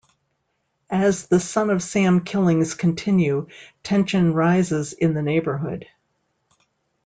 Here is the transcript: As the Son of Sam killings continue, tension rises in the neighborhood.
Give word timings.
As 0.89 1.27
the 1.27 1.39
Son 1.39 1.69
of 1.69 1.83
Sam 1.83 2.21
killings 2.23 2.73
continue, 2.73 3.49
tension 3.83 4.33
rises 4.33 4.93
in 4.93 5.13
the 5.13 5.21
neighborhood. 5.21 5.85